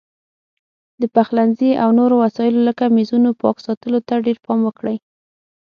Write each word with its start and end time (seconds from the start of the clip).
د 1.01 1.03
پخلنځي 1.15 1.71
او 1.83 1.89
نورو 1.99 2.15
وسایلو 2.23 2.59
لکه 2.69 2.83
میزونو 2.97 3.29
پاک 3.41 3.57
ساتلو 3.65 3.99
ته 4.07 4.15
ډېر 4.25 4.37
پام 4.45 4.59
وکړئ. 4.65 4.97